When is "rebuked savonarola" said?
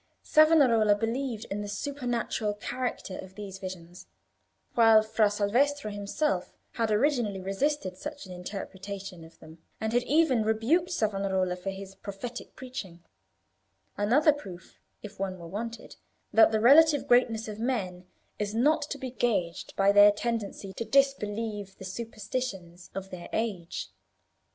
10.43-11.55